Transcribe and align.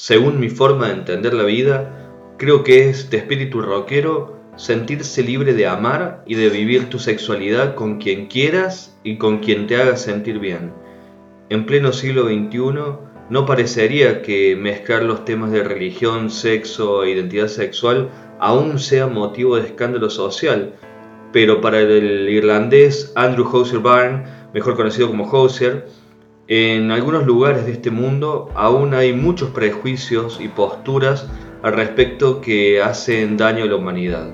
Según 0.00 0.38
mi 0.38 0.48
forma 0.48 0.86
de 0.86 0.92
entender 0.92 1.34
la 1.34 1.42
vida, 1.42 2.08
creo 2.36 2.62
que 2.62 2.88
es 2.88 3.10
de 3.10 3.16
espíritu 3.16 3.60
rockero 3.60 4.36
sentirse 4.54 5.24
libre 5.24 5.54
de 5.54 5.66
amar 5.66 6.22
y 6.24 6.36
de 6.36 6.50
vivir 6.50 6.88
tu 6.88 7.00
sexualidad 7.00 7.74
con 7.74 7.98
quien 7.98 8.28
quieras 8.28 8.96
y 9.02 9.16
con 9.18 9.40
quien 9.40 9.66
te 9.66 9.74
haga 9.74 9.96
sentir 9.96 10.38
bien. 10.38 10.72
En 11.48 11.66
pleno 11.66 11.92
siglo 11.92 12.28
XXI 12.28 12.58
no 13.28 13.44
parecería 13.44 14.22
que 14.22 14.54
mezclar 14.54 15.02
los 15.02 15.24
temas 15.24 15.50
de 15.50 15.64
religión, 15.64 16.30
sexo 16.30 17.02
e 17.02 17.10
identidad 17.10 17.48
sexual 17.48 18.08
aún 18.38 18.78
sea 18.78 19.08
motivo 19.08 19.56
de 19.56 19.66
escándalo 19.66 20.10
social, 20.10 20.74
pero 21.32 21.60
para 21.60 21.80
el 21.80 22.28
irlandés 22.28 23.12
Andrew 23.16 23.46
Houser 23.46 23.80
Byrne, 23.80 24.22
mejor 24.54 24.76
conocido 24.76 25.08
como 25.08 25.26
Houser, 25.26 25.88
en 26.50 26.90
algunos 26.92 27.26
lugares 27.26 27.66
de 27.66 27.72
este 27.72 27.90
mundo 27.90 28.50
aún 28.54 28.94
hay 28.94 29.12
muchos 29.12 29.50
prejuicios 29.50 30.40
y 30.40 30.48
posturas 30.48 31.28
al 31.62 31.74
respecto 31.74 32.40
que 32.40 32.80
hacen 32.80 33.36
daño 33.36 33.64
a 33.64 33.66
la 33.66 33.76
humanidad. 33.76 34.30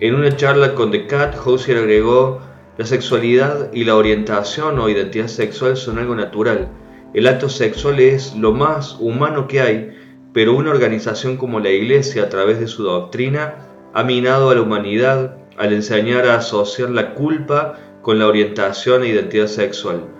En 0.00 0.14
una 0.14 0.34
charla 0.34 0.74
con 0.74 0.90
The 0.90 1.06
Cat, 1.06 1.36
Houser 1.36 1.76
agregó, 1.76 2.40
la 2.78 2.86
sexualidad 2.86 3.70
y 3.74 3.84
la 3.84 3.96
orientación 3.96 4.78
o 4.78 4.88
identidad 4.88 5.26
sexual 5.26 5.76
son 5.76 5.98
algo 5.98 6.14
natural. 6.14 6.68
El 7.12 7.26
acto 7.26 7.50
sexual 7.50 8.00
es 8.00 8.34
lo 8.34 8.52
más 8.52 8.96
humano 8.98 9.46
que 9.46 9.60
hay, 9.60 9.94
pero 10.32 10.56
una 10.56 10.70
organización 10.70 11.36
como 11.36 11.60
la 11.60 11.68
Iglesia 11.68 12.22
a 12.22 12.28
través 12.30 12.60
de 12.60 12.66
su 12.66 12.84
doctrina 12.84 13.56
ha 13.92 14.04
minado 14.04 14.48
a 14.48 14.54
la 14.54 14.62
humanidad 14.62 15.36
al 15.58 15.74
enseñar 15.74 16.26
a 16.26 16.36
asociar 16.36 16.88
la 16.88 17.12
culpa 17.12 17.76
con 18.00 18.18
la 18.18 18.26
orientación 18.26 19.02
e 19.02 19.08
identidad 19.08 19.48
sexual 19.48 20.17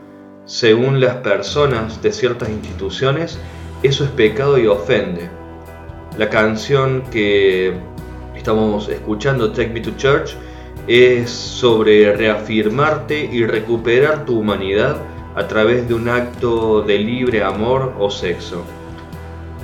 según 0.49 0.99
las 0.99 1.17
personas 1.17 2.01
de 2.01 2.11
ciertas 2.11 2.49
instituciones, 2.49 3.39
eso 3.83 4.05
es 4.05 4.11
pecado 4.11 4.57
y 4.57 4.67
ofende. 4.67 5.29
La 6.17 6.31
canción 6.31 7.03
que 7.11 7.75
estamos 8.35 8.89
escuchando, 8.89 9.53
Take 9.53 9.69
Me 9.69 9.81
to 9.81 9.91
Church, 9.99 10.31
es 10.87 11.29
sobre 11.29 12.17
reafirmarte 12.17 13.29
y 13.31 13.45
recuperar 13.45 14.25
tu 14.25 14.39
humanidad 14.41 14.97
a 15.37 15.47
través 15.47 15.87
de 15.87 15.93
un 15.93 16.09
acto 16.09 16.81
de 16.81 16.99
libre 16.99 17.43
amor 17.43 17.93
o 17.99 18.11
sexo. 18.11 18.65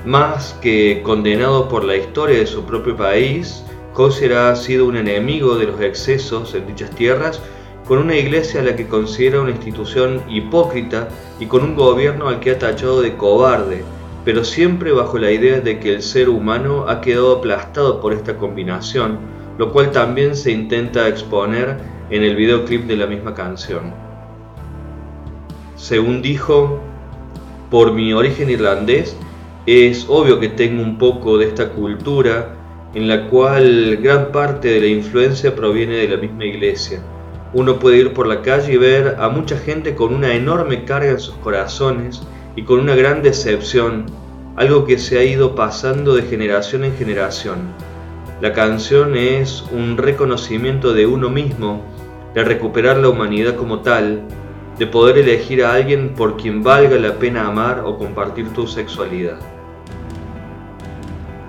Más 0.05 0.53
que 0.61 1.01
condenado 1.03 1.67
por 1.67 1.83
la 1.83 1.97
historia 1.97 2.39
de 2.39 2.47
su 2.47 2.63
propio 2.65 2.95
país, 2.95 3.65
Hauser 3.97 4.35
ha 4.35 4.55
sido 4.55 4.85
un 4.85 4.99
enemigo 4.99 5.57
de 5.57 5.65
los 5.65 5.81
excesos 5.81 6.55
en 6.55 6.67
dichas 6.67 6.91
tierras 6.91 7.41
con 7.87 7.99
una 7.99 8.17
iglesia 8.17 8.61
a 8.61 8.65
la 8.65 8.77
que 8.77 8.89
considera 8.89 9.43
una 9.43 9.51
institución 9.51 10.23
hipócrita 10.29 11.09
y 11.39 11.47
con 11.47 11.63
un 11.63 11.75
gobierno 11.75 12.29
al 12.29 12.41
que 12.41 12.53
ha 12.53 12.59
tachado 12.59 13.03
de 13.03 13.17
cobarde, 13.17 13.85
pero 14.25 14.43
siempre 14.43 14.93
bajo 14.93 15.19
la 15.19 15.31
idea 15.31 15.61
de 15.61 15.79
que 15.79 15.93
el 15.93 16.03
ser 16.03 16.31
humano 16.31 16.87
ha 16.89 17.03
quedado 17.03 17.39
aplastado 17.39 18.01
por 18.01 18.15
esta 18.15 18.39
combinación, 18.39 19.19
lo 19.59 19.71
cual 19.71 19.91
también 19.91 20.35
se 20.35 20.51
intenta 20.51 21.09
exponer 21.09 21.77
en 22.09 22.23
el 22.23 22.37
videoclip 22.37 22.87
de 22.87 22.97
la 22.97 23.07
misma 23.07 23.35
canción. 23.35 23.93
Según 25.77 26.23
dijo, 26.23 26.81
por 27.71 27.93
mi 27.93 28.15
origen 28.15 28.49
irlandés, 28.49 29.15
es 29.67 30.07
obvio 30.09 30.41
que 30.41 30.49
tengo 30.49 30.83
un 30.83 30.97
poco 30.97 31.37
de 31.37 31.47
esta 31.47 31.69
cultura 31.71 32.55
en 32.95 33.09
la 33.09 33.29
cual 33.29 33.99
gran 33.99 34.33
parte 34.33 34.69
de 34.69 34.81
la 34.81 34.87
influencia 34.87 35.55
proviene 35.55 35.97
de 35.97 36.09
la 36.09 36.17
misma 36.17 36.45
iglesia 36.45 37.03
uno 37.55 37.79
puede 37.79 37.99
ir 37.99 38.13
por 38.13 38.27
la 38.27 38.43
calle 38.43 38.73
y 38.73 38.77
ver 38.77 39.17
a 39.21 39.29
mucha 39.29 39.57
gente 39.57 39.95
con 39.95 40.13
una 40.13 40.35
enorme 40.35 40.85
carga 40.85 41.13
en 41.13 41.21
sus 41.21 41.37
corazones 41.37 42.21
y 42.57 42.65
con 42.65 42.81
una 42.81 42.97
gran 42.97 43.23
decepción, 43.23 44.07
algo 44.57 44.85
que 44.85 44.99
se 44.99 45.19
ha 45.19 45.25
ido 45.25 45.55
pasando 45.55 46.17
de 46.17 46.23
generación 46.23 46.85
en 46.85 46.97
generación. 46.97 47.59
La 48.41 48.53
canción 48.53 49.17
es 49.17 49.65
un 49.73 49.97
reconocimiento 49.97 50.93
de 50.93 51.07
uno 51.07 51.31
mismo, 51.31 51.83
de 52.35 52.43
recuperar 52.43 52.97
la 52.97 53.09
humanidad 53.09 53.55
como 53.55 53.81
tal, 53.81 54.23
de 54.77 54.89
poder 54.89 55.19
elegir 55.19 55.65
a 55.65 55.75
alguien 55.75 56.15
por 56.15 56.37
quien 56.37 56.65
valga 56.65 56.99
la 56.99 57.15
pena 57.15 57.47
amar 57.47 57.83
o 57.85 57.97
compartir 57.97 58.49
tu 58.53 58.67
sexualidad. 58.67 59.39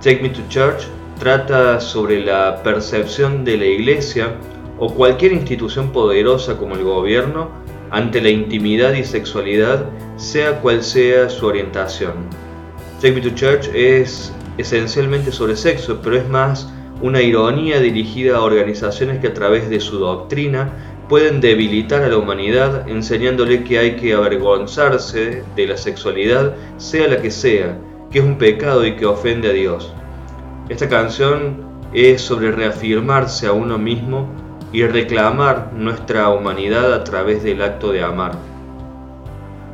Take 0.03 0.21
Me 0.21 0.29
to 0.29 0.41
Church 0.49 0.83
trata 1.19 1.79
sobre 1.79 2.23
la 2.23 2.61
percepción 2.61 3.43
de 3.43 3.57
la 3.57 3.65
iglesia 3.65 4.35
o 4.77 4.93
cualquier 4.93 5.33
institución 5.33 5.91
poderosa 5.91 6.57
como 6.57 6.75
el 6.75 6.83
gobierno 6.83 7.49
ante 7.91 8.21
la 8.21 8.29
intimidad 8.29 8.93
y 8.93 9.03
sexualidad, 9.03 9.85
sea 10.17 10.59
cual 10.59 10.83
sea 10.83 11.29
su 11.29 11.45
orientación. 11.45 12.13
Take 13.01 13.13
Me 13.13 13.21
to 13.21 13.29
Church 13.29 13.69
es 13.73 14.33
esencialmente 14.57 15.31
sobre 15.31 15.55
sexo, 15.55 15.99
pero 16.01 16.17
es 16.17 16.27
más 16.27 16.71
una 17.01 17.21
ironía 17.21 17.79
dirigida 17.79 18.37
a 18.37 18.41
organizaciones 18.41 19.19
que 19.19 19.27
a 19.27 19.33
través 19.33 19.69
de 19.69 19.79
su 19.79 19.99
doctrina 19.99 20.71
pueden 21.09 21.39
debilitar 21.39 22.03
a 22.03 22.07
la 22.07 22.17
humanidad 22.17 22.87
enseñándole 22.89 23.63
que 23.63 23.77
hay 23.77 23.95
que 23.95 24.13
avergonzarse 24.13 25.43
de 25.55 25.67
la 25.67 25.77
sexualidad, 25.77 26.55
sea 26.77 27.07
la 27.07 27.21
que 27.21 27.31
sea, 27.31 27.77
que 28.09 28.19
es 28.19 28.25
un 28.25 28.37
pecado 28.37 28.85
y 28.85 28.95
que 28.95 29.05
ofende 29.05 29.49
a 29.49 29.53
Dios. 29.53 29.93
Esta 30.69 30.89
canción 30.89 31.63
es 31.93 32.21
sobre 32.21 32.51
reafirmarse 32.51 33.45
a 33.45 33.51
uno 33.51 33.77
mismo 33.77 34.27
y 34.75 34.85
reclamar 34.85 35.71
nuestra 35.73 36.27
humanidad 36.27 36.93
a 36.93 37.05
través 37.05 37.43
del 37.43 37.61
acto 37.61 37.93
de 37.93 38.03
amar. 38.03 38.33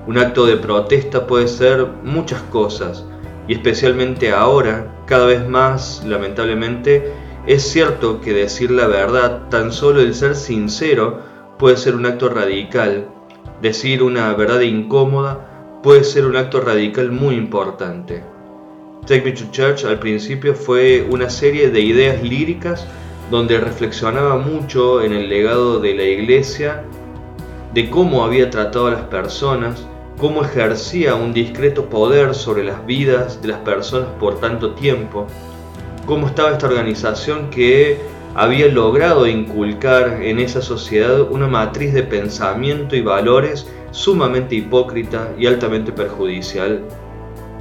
Un 0.06 0.20
acto 0.20 0.46
de 0.46 0.58
protesta 0.58 1.26
puede 1.26 1.48
ser 1.48 1.88
muchas 2.04 2.44
cosas 2.44 3.04
y 3.48 3.54
especialmente 3.54 4.32
ahora, 4.32 4.94
cada 5.08 5.26
vez 5.26 5.50
más 5.50 6.04
lamentablemente, 6.06 7.12
es 7.48 7.64
cierto 7.64 8.22
que 8.22 8.32
decir 8.32 8.70
la 8.70 8.86
verdad, 8.86 9.50
tan 9.50 9.72
solo 9.72 10.02
el 10.02 10.14
ser 10.14 10.36
sincero, 10.36 11.22
puede 11.58 11.78
ser 11.78 11.96
un 11.96 12.06
acto 12.06 12.30
radical. 12.30 13.08
Decir 13.60 14.04
una 14.04 14.32
verdad 14.36 14.60
incómoda 14.60 15.80
puede 15.82 16.04
ser 16.04 16.28
un 16.28 16.36
acto 16.36 16.62
radical 16.62 17.12
muy 17.12 17.34
importante. 17.38 18.22
Take 19.08 19.24
Me 19.24 19.32
to 19.32 19.46
Church 19.50 19.84
al 19.84 19.98
principio 19.98 20.54
fue 20.54 21.08
una 21.10 21.32
serie 21.32 21.72
de 21.72 21.82
ideas 21.82 22.22
líricas 22.22 22.88
donde 23.32 23.60
reflexionaba 23.60 24.38
mucho 24.38 25.02
en 25.02 25.14
el 25.14 25.30
legado 25.30 25.80
de 25.80 25.96
la 25.96 26.04
iglesia, 26.04 26.84
de 27.74 27.90
cómo 27.90 28.26
había 28.26 28.50
tratado 28.50 28.88
a 28.88 28.92
las 28.92 29.04
personas, 29.04 29.88
cómo 30.18 30.44
ejercía 30.44 31.16
un 31.16 31.32
discreto 31.32 31.86
poder 31.86 32.36
sobre 32.36 32.66
las 32.66 32.86
vidas 32.86 33.42
de 33.42 33.48
las 33.48 33.60
personas 33.60 34.10
por 34.20 34.42
tanto 34.42 34.76
tiempo, 34.76 35.28
cómo 36.06 36.28
estaba 36.28 36.52
esta 36.52 36.68
organización 36.68 37.50
que 37.50 37.98
había 38.36 38.68
logrado 38.68 39.26
inculcar 39.26 40.22
en 40.22 40.40
esa 40.40 40.62
sociedad 40.62 41.22
una 41.22 41.48
matriz 41.48 41.94
de 41.94 42.04
pensamiento 42.04 42.98
y 42.98 43.02
valores 43.02 43.66
sumamente 43.92 44.56
hipócrita 44.56 45.30
y 45.38 45.48
altamente 45.48 45.94
perjudicial. 45.94 46.82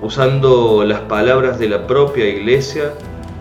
Usando 0.03 0.85
las 0.85 1.01
palabras 1.03 1.61
de 1.61 1.69
la 1.69 1.87
propia 1.87 2.29
iglesia, 2.29 2.93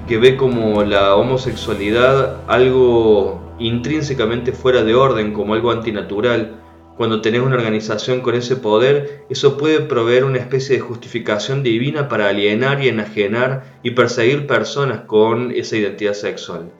que 0.09 0.17
ve 0.17 0.35
como 0.37 0.83
la 0.83 1.15
homosexualidad 1.15 2.41
algo 2.47 3.53
intrínsecamente 3.59 4.53
fuera 4.53 4.83
de 4.83 4.95
orden, 4.95 5.33
como 5.33 5.53
algo 5.53 5.69
antinatural. 5.69 6.55
Cuando 6.97 7.21
tenés 7.21 7.41
una 7.41 7.57
organización 7.57 8.21
con 8.21 8.33
ese 8.33 8.55
poder, 8.55 9.25
eso 9.29 9.55
puede 9.55 9.81
proveer 9.81 10.23
una 10.23 10.39
especie 10.39 10.75
de 10.75 10.81
justificación 10.81 11.61
divina 11.61 12.09
para 12.09 12.27
alienar 12.27 12.83
y 12.83 12.87
enajenar 12.87 13.77
y 13.83 13.91
perseguir 13.91 14.47
personas 14.47 15.01
con 15.01 15.51
esa 15.51 15.77
identidad 15.77 16.13
sexual. 16.13 16.71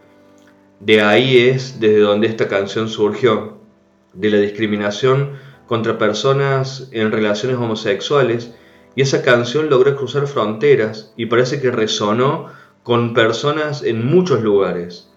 De 0.79 1.03
ahí 1.03 1.37
es 1.37 1.79
desde 1.79 1.99
donde 1.99 2.25
esta 2.25 2.47
canción 2.47 2.89
surgió, 2.89 3.59
de 4.13 4.31
la 4.31 4.37
discriminación 4.37 5.33
contra 5.67 5.99
personas 5.99 6.89
en 6.93 7.11
relaciones 7.11 7.59
homosexuales, 7.59 8.55
y 8.95 9.03
esa 9.03 9.21
canción 9.21 9.69
logró 9.69 9.95
cruzar 9.95 10.25
fronteras 10.25 11.13
y 11.15 11.27
parece 11.27 11.61
que 11.61 11.69
resonó 11.69 12.47
con 12.89 13.13
personas 13.13 13.83
en 13.83 14.03
muchos 14.03 14.41
lugares. 14.41 15.11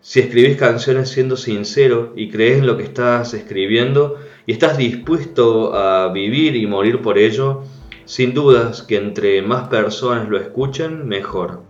Si 0.00 0.20
escribís 0.20 0.56
canciones 0.56 1.10
siendo 1.10 1.36
sincero 1.36 2.14
y 2.16 2.30
crees 2.30 2.60
en 2.60 2.66
lo 2.66 2.78
que 2.78 2.84
estás 2.84 3.34
escribiendo 3.34 4.18
y 4.46 4.52
estás 4.52 4.78
dispuesto 4.78 5.74
a 5.74 6.10
vivir 6.14 6.56
y 6.56 6.66
morir 6.66 7.02
por 7.02 7.18
ello, 7.18 7.64
sin 8.06 8.32
dudas 8.32 8.80
que 8.80 8.96
entre 8.96 9.42
más 9.42 9.68
personas 9.68 10.30
lo 10.30 10.38
escuchen, 10.38 11.06
mejor. 11.06 11.60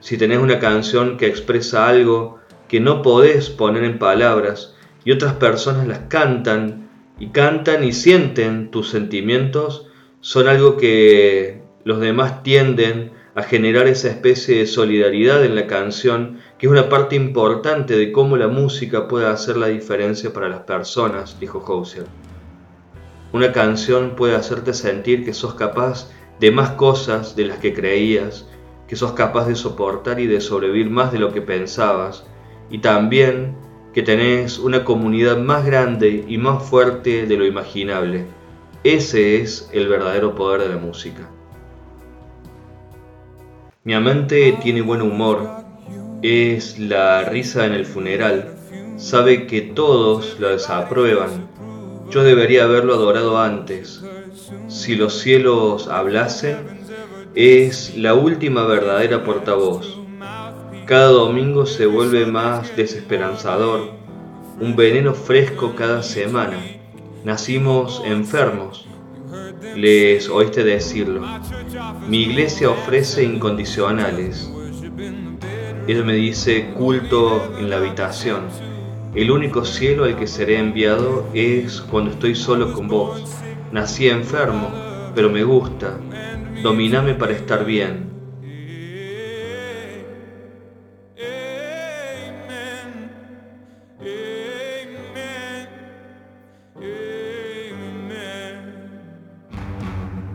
Si 0.00 0.16
tenés 0.16 0.38
una 0.38 0.58
canción 0.58 1.18
que 1.18 1.26
expresa 1.26 1.86
algo 1.86 2.38
que 2.68 2.80
no 2.80 3.02
podés 3.02 3.50
poner 3.50 3.84
en 3.84 3.98
palabras 3.98 4.74
y 5.04 5.12
otras 5.12 5.34
personas 5.34 5.86
las 5.86 5.98
cantan 6.08 6.88
y 7.20 7.26
cantan 7.26 7.84
y 7.84 7.92
sienten 7.92 8.70
tus 8.70 8.88
sentimientos, 8.88 9.88
son 10.22 10.48
algo 10.48 10.78
que 10.78 11.60
los 11.84 12.00
demás 12.00 12.42
tienden 12.42 13.20
a 13.34 13.42
generar 13.42 13.86
esa 13.86 14.08
especie 14.08 14.58
de 14.58 14.66
solidaridad 14.66 15.44
en 15.44 15.54
la 15.54 15.66
canción, 15.66 16.38
que 16.58 16.66
es 16.66 16.72
una 16.72 16.88
parte 16.88 17.16
importante 17.16 17.96
de 17.96 18.12
cómo 18.12 18.36
la 18.36 18.48
música 18.48 19.08
puede 19.08 19.26
hacer 19.26 19.56
la 19.56 19.68
diferencia 19.68 20.32
para 20.32 20.50
las 20.50 20.60
personas, 20.60 21.40
dijo 21.40 21.64
Hauser. 21.66 22.04
Una 23.32 23.50
canción 23.52 24.14
puede 24.16 24.34
hacerte 24.34 24.74
sentir 24.74 25.24
que 25.24 25.32
sos 25.32 25.54
capaz 25.54 26.10
de 26.40 26.50
más 26.50 26.72
cosas 26.72 27.34
de 27.34 27.46
las 27.46 27.58
que 27.58 27.72
creías, 27.72 28.46
que 28.86 28.96
sos 28.96 29.12
capaz 29.12 29.46
de 29.46 29.54
soportar 29.54 30.20
y 30.20 30.26
de 30.26 30.42
sobrevivir 30.42 30.90
más 30.90 31.12
de 31.12 31.18
lo 31.18 31.32
que 31.32 31.40
pensabas, 31.40 32.26
y 32.70 32.78
también 32.78 33.56
que 33.94 34.02
tenés 34.02 34.58
una 34.58 34.84
comunidad 34.84 35.38
más 35.38 35.64
grande 35.64 36.24
y 36.28 36.36
más 36.36 36.62
fuerte 36.68 37.26
de 37.26 37.36
lo 37.38 37.46
imaginable. 37.46 38.26
Ese 38.84 39.40
es 39.40 39.70
el 39.72 39.88
verdadero 39.88 40.34
poder 40.34 40.62
de 40.62 40.68
la 40.68 40.76
música. 40.76 41.30
Mi 43.84 43.94
amante 43.94 44.56
tiene 44.62 44.80
buen 44.80 45.02
humor, 45.02 45.64
es 46.22 46.78
la 46.78 47.24
risa 47.24 47.66
en 47.66 47.72
el 47.72 47.84
funeral, 47.84 48.54
sabe 48.96 49.48
que 49.48 49.60
todos 49.60 50.38
la 50.38 50.50
desaprueban. 50.50 51.48
Yo 52.08 52.22
debería 52.22 52.62
haberlo 52.62 52.94
adorado 52.94 53.40
antes. 53.40 54.00
Si 54.68 54.94
los 54.94 55.18
cielos 55.18 55.88
hablasen, 55.88 56.58
es 57.34 57.96
la 57.96 58.14
última 58.14 58.62
verdadera 58.66 59.24
portavoz. 59.24 59.98
Cada 60.86 61.08
domingo 61.08 61.66
se 61.66 61.86
vuelve 61.86 62.24
más 62.24 62.76
desesperanzador, 62.76 63.94
un 64.60 64.76
veneno 64.76 65.12
fresco 65.12 65.74
cada 65.74 66.04
semana. 66.04 66.58
Nacimos 67.24 68.00
enfermos, 68.04 68.86
les 69.76 70.28
oíste 70.28 70.64
decirlo. 70.64 71.22
Mi 72.08 72.22
iglesia 72.22 72.70
ofrece 72.70 73.24
incondicionales. 73.24 74.50
Ella 75.86 76.04
me 76.04 76.14
dice 76.14 76.70
culto 76.76 77.54
en 77.58 77.70
la 77.70 77.76
habitación. 77.76 78.42
El 79.14 79.30
único 79.30 79.64
cielo 79.64 80.04
al 80.04 80.16
que 80.16 80.26
seré 80.26 80.58
enviado 80.58 81.26
es 81.34 81.80
cuando 81.80 82.12
estoy 82.12 82.34
solo 82.34 82.72
con 82.72 82.88
vos. 82.88 83.22
Nací 83.72 84.08
enfermo, 84.08 84.70
pero 85.14 85.28
me 85.28 85.44
gusta. 85.44 85.98
Dominame 86.62 87.14
para 87.14 87.32
estar 87.32 87.64
bien. 87.64 88.11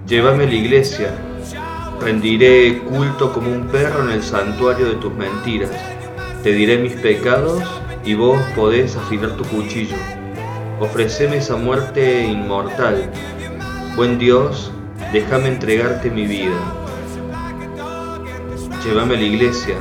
Llévame 0.07 0.45
a 0.45 0.48
la 0.48 0.54
iglesia, 0.54 1.12
rendiré 2.00 2.80
culto 2.83 3.33
como 3.33 3.51
un 3.51 3.68
perro 3.68 4.06
en 4.06 4.12
el 4.12 4.24
santuario 4.24 4.86
de 4.86 4.95
tus 4.95 5.13
mentiras. 5.13 5.71
Te 6.44 6.54
diré 6.54 6.77
mis 6.77 6.94
pecados 6.94 7.62
y 8.06 8.13
vos 8.13 8.39
podés 8.56 8.95
afilar 8.95 9.31
tu 9.31 9.44
cuchillo. 9.44 9.98
Ofreceme 10.80 11.36
esa 11.36 11.57
muerte 11.57 12.25
inmortal. 12.25 13.12
Buen 13.98 14.18
Dios, 14.18 14.71
déjame 15.12 15.50
entregarte 15.50 16.09
mi 16.09 16.25
vida. 16.25 16.56
Llévame 18.86 19.15
a 19.15 19.19
la 19.19 19.25
iglesia, 19.25 19.75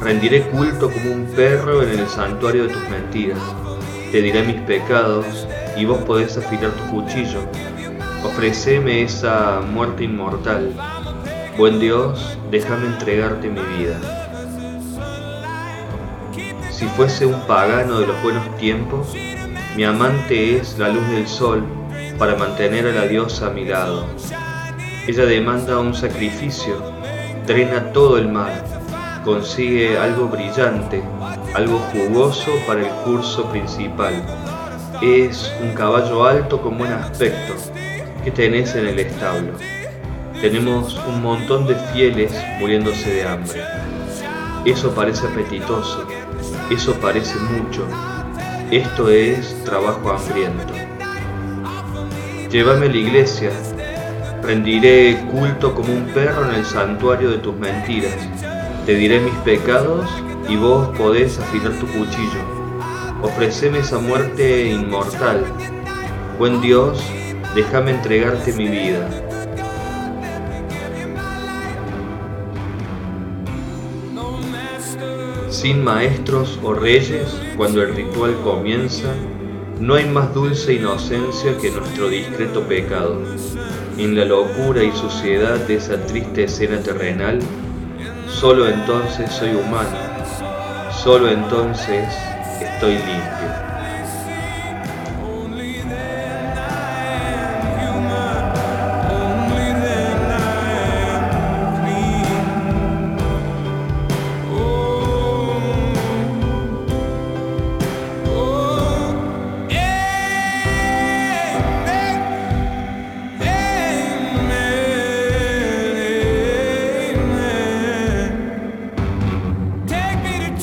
rendiré 0.00 0.42
culto 0.50 0.88
como 0.88 1.10
un 1.10 1.26
perro 1.34 1.82
en 1.82 1.98
el 1.98 2.06
santuario 2.06 2.68
de 2.68 2.74
tus 2.74 2.88
mentiras. 2.90 3.40
Te 4.12 4.22
diré 4.22 4.44
mis 4.44 4.60
pecados 4.60 5.48
y 5.76 5.84
vos 5.84 5.98
podés 6.04 6.36
afilar 6.36 6.70
tu 6.70 6.84
cuchillo 6.92 7.40
Ofreceme 8.24 9.02
esa 9.02 9.60
muerte 9.60 10.04
inmortal. 10.04 10.72
Buen 11.56 11.78
Dios, 11.78 12.38
déjame 12.50 12.86
entregarte 12.86 13.48
mi 13.48 13.60
vida. 13.76 13.98
Si 16.70 16.86
fuese 16.86 17.26
un 17.26 17.40
pagano 17.46 18.00
de 18.00 18.06
los 18.06 18.22
buenos 18.22 18.56
tiempos, 18.56 19.14
mi 19.76 19.84
amante 19.84 20.56
es 20.56 20.78
la 20.78 20.88
luz 20.88 21.08
del 21.10 21.26
sol 21.28 21.64
para 22.18 22.34
mantener 22.34 22.86
a 22.88 22.92
la 22.92 23.06
diosa 23.06 23.46
a 23.46 23.50
mi 23.50 23.64
lado. 23.64 24.04
Ella 25.06 25.24
demanda 25.24 25.78
un 25.78 25.94
sacrificio, 25.94 26.82
drena 27.46 27.92
todo 27.92 28.18
el 28.18 28.28
mar, 28.28 28.64
consigue 29.24 29.96
algo 29.96 30.28
brillante, 30.28 31.02
algo 31.54 31.78
jugoso 31.92 32.50
para 32.66 32.80
el 32.80 32.88
curso 33.04 33.44
principal. 33.50 34.14
Es 35.00 35.52
un 35.62 35.72
caballo 35.74 36.24
alto 36.26 36.60
con 36.60 36.76
buen 36.76 36.92
aspecto, 36.92 37.54
que 38.24 38.30
tenés 38.30 38.74
en 38.74 38.86
el 38.86 38.98
establo. 38.98 39.52
Tenemos 40.40 40.98
un 41.06 41.22
montón 41.22 41.66
de 41.66 41.74
fieles 41.92 42.32
muriéndose 42.60 43.10
de 43.12 43.26
hambre. 43.26 43.62
Eso 44.64 44.94
parece 44.94 45.26
apetitoso, 45.26 46.06
eso 46.70 46.94
parece 46.94 47.36
mucho. 47.38 47.86
Esto 48.70 49.08
es 49.08 49.64
trabajo 49.64 50.10
hambriento. 50.10 50.74
Llévame 52.50 52.86
a 52.86 52.88
la 52.90 52.96
iglesia, 52.96 53.50
rendiré 54.42 55.18
culto 55.30 55.74
como 55.74 55.92
un 55.92 56.06
perro 56.14 56.48
en 56.50 56.56
el 56.56 56.64
santuario 56.64 57.30
de 57.30 57.38
tus 57.38 57.56
mentiras. 57.56 58.16
Te 58.86 58.94
diré 58.94 59.20
mis 59.20 59.34
pecados 59.44 60.08
y 60.48 60.56
vos 60.56 60.88
podés 60.96 61.38
afilar 61.38 61.72
tu 61.74 61.86
cuchillo. 61.86 62.58
Ofreceme 63.22 63.80
esa 63.80 63.98
muerte 63.98 64.70
inmortal. 64.70 65.44
Buen 66.38 66.60
Dios, 66.60 67.02
déjame 67.58 67.90
entregarte 67.90 68.52
mi 68.52 68.68
vida. 68.68 69.08
Sin 75.50 75.82
maestros 75.82 76.56
o 76.62 76.72
reyes, 76.72 77.36
cuando 77.56 77.82
el 77.82 77.96
ritual 77.96 78.36
comienza, 78.44 79.08
no 79.80 79.94
hay 79.94 80.04
más 80.04 80.32
dulce 80.32 80.74
inocencia 80.74 81.58
que 81.60 81.72
nuestro 81.72 82.08
discreto 82.08 82.62
pecado. 82.62 83.20
En 83.96 84.14
la 84.14 84.24
locura 84.24 84.84
y 84.84 84.92
suciedad 84.92 85.56
de 85.66 85.74
esa 85.74 85.96
triste 86.06 86.44
escena 86.44 86.78
terrenal, 86.80 87.40
solo 88.28 88.68
entonces 88.68 89.32
soy 89.32 89.50
humano, 89.50 89.98
solo 90.92 91.28
entonces 91.28 92.06
estoy 92.60 92.92
limpio. 92.92 93.77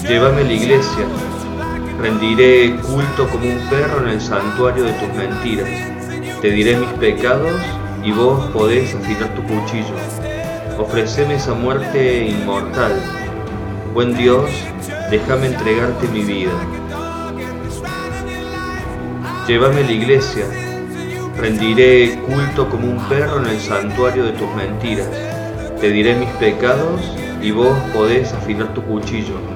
Llévame 0.08 0.42
a 0.42 0.44
la 0.44 0.54
iglesia, 0.54 1.08
rendiré 2.00 2.76
culto 2.76 3.28
como 3.28 3.50
un 3.50 3.58
perro 3.72 4.04
en 4.04 4.10
el 4.10 4.22
santuario 4.22 4.84
de 4.84 4.94
tus 4.94 5.12
mentiras. 5.16 5.68
Te 6.44 6.52
diré 6.52 6.78
mis 6.78 6.92
pecados 7.00 7.60
y 8.04 8.12
vos 8.12 8.46
podés 8.52 8.94
afilar 8.94 9.34
tu 9.34 9.42
cuchillo. 9.42 9.96
Ofreceme 10.78 11.34
esa 11.34 11.56
muerte 11.56 12.28
inmortal. 12.28 12.94
Buen 13.96 14.16
Dios, 14.16 14.48
déjame 15.10 15.48
entregarte 15.48 16.08
mi 16.10 16.22
vida. 16.22 16.52
Llévame 19.48 19.82
a 19.82 19.86
la 19.86 19.92
iglesia, 19.92 20.46
rendiré 21.36 22.20
culto 22.28 22.70
como 22.70 22.92
un 22.92 23.00
perro 23.10 23.40
en 23.40 23.48
el 23.48 23.60
santuario 23.60 24.26
de 24.26 24.34
tus 24.34 24.54
mentiras. 24.54 25.10
Te 25.82 25.90
diré 25.90 26.14
mis 26.14 26.30
pecados 26.34 27.02
y 27.42 27.50
vos 27.50 27.76
podés 27.92 28.32
afilar 28.34 28.72
tu 28.76 28.84
cuchillo 28.84 29.55